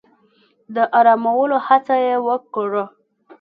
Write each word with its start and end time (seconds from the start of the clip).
د 0.75 0.77
آرامولو 0.99 1.57
هڅه 1.67 1.95
يې 2.05 2.15
وکړه. 2.27 2.85